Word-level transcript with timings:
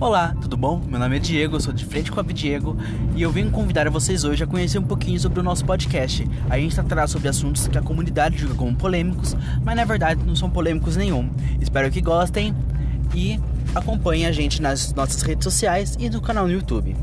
Olá, 0.00 0.32
tudo 0.40 0.56
bom? 0.56 0.80
Meu 0.86 0.96
nome 0.96 1.16
é 1.16 1.18
Diego, 1.18 1.56
eu 1.56 1.60
sou 1.60 1.72
de 1.72 1.84
Frente 1.84 2.12
com 2.12 2.20
a 2.20 2.22
Diego 2.22 2.76
e 3.16 3.22
eu 3.22 3.32
venho 3.32 3.50
convidar 3.50 3.90
vocês 3.90 4.22
hoje 4.22 4.44
a 4.44 4.46
conhecer 4.46 4.78
um 4.78 4.84
pouquinho 4.84 5.18
sobre 5.18 5.40
o 5.40 5.42
nosso 5.42 5.64
podcast. 5.64 6.24
A 6.48 6.56
gente 6.56 6.76
tá 6.76 6.84
tratará 6.84 7.08
sobre 7.08 7.26
assuntos 7.26 7.66
que 7.66 7.76
a 7.76 7.82
comunidade 7.82 8.38
julga 8.38 8.54
como 8.54 8.76
polêmicos, 8.76 9.36
mas 9.64 9.74
na 9.74 9.84
verdade 9.84 10.22
não 10.24 10.36
são 10.36 10.48
polêmicos 10.48 10.96
nenhum. 10.96 11.28
Espero 11.60 11.90
que 11.90 12.00
gostem 12.00 12.54
e 13.12 13.40
acompanhem 13.74 14.26
a 14.26 14.30
gente 14.30 14.62
nas 14.62 14.94
nossas 14.94 15.20
redes 15.22 15.42
sociais 15.42 15.96
e 15.98 16.08
no 16.08 16.20
canal 16.20 16.46
no 16.46 16.52
YouTube. 16.52 16.94